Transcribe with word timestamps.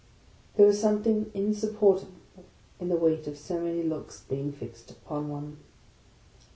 There 0.55 0.65
is 0.65 0.81
something 0.81 1.29
insupportable 1.35 2.17
in 2.79 2.89
the 2.89 2.95
weight 2.95 3.27
of 3.27 3.37
so 3.37 3.59
many 3.61 3.83
looks 3.83 4.21
being 4.27 4.51
fixed 4.51 4.89
upon 4.89 5.29
one. 5.29 5.57